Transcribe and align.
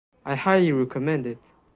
I 0.25 0.33
highly 0.33 0.71
recommend 0.71 1.27
it. 1.27 1.37